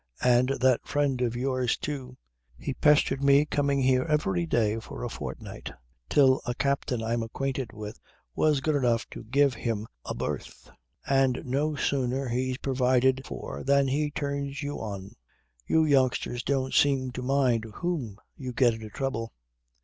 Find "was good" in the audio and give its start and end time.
8.33-8.73